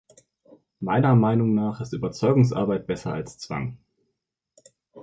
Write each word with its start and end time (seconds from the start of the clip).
Meiner 0.79 1.13
Meinung 1.13 1.53
nach 1.53 1.79
ist 1.79 1.93
Überzeugungsarbeit 1.93 2.87
besser 2.87 3.13
als 3.13 3.37
Zwang. 3.37 3.77